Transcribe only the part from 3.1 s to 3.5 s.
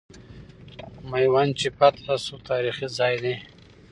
دی.